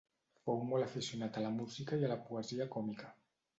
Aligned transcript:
Fou 0.45 0.63
molt 0.69 0.85
aficionat 0.85 1.37
a 1.37 1.45
la 1.45 1.53
música 1.59 2.01
i 2.01 2.09
a 2.09 2.11
la 2.15 2.19
poesia 2.25 2.71
còmica. 2.79 3.15